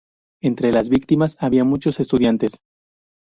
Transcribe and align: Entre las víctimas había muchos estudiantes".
Entre 0.41 0.71
las 0.73 0.89
víctimas 0.89 1.37
había 1.39 1.63
muchos 1.63 1.99
estudiantes". 1.99 2.59